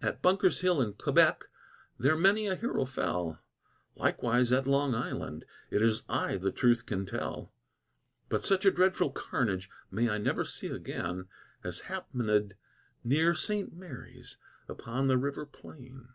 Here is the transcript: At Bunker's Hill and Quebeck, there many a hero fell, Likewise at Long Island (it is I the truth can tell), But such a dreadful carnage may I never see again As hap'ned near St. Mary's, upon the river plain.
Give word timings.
At 0.00 0.22
Bunker's 0.22 0.62
Hill 0.62 0.80
and 0.80 0.96
Quebeck, 0.96 1.44
there 1.98 2.16
many 2.16 2.46
a 2.46 2.56
hero 2.56 2.86
fell, 2.86 3.40
Likewise 3.96 4.50
at 4.50 4.66
Long 4.66 4.94
Island 4.94 5.44
(it 5.70 5.82
is 5.82 6.04
I 6.08 6.38
the 6.38 6.50
truth 6.50 6.86
can 6.86 7.04
tell), 7.04 7.52
But 8.30 8.46
such 8.46 8.64
a 8.64 8.70
dreadful 8.70 9.10
carnage 9.10 9.68
may 9.90 10.08
I 10.08 10.16
never 10.16 10.46
see 10.46 10.68
again 10.68 11.28
As 11.62 11.80
hap'ned 11.82 12.54
near 13.04 13.34
St. 13.34 13.74
Mary's, 13.74 14.38
upon 14.70 15.06
the 15.08 15.18
river 15.18 15.44
plain. 15.44 16.08